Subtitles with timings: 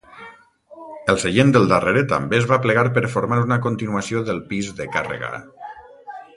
[1.13, 4.91] El seient del darrere també es va plegar per formar una continuació del pis de
[4.99, 5.33] càrrega.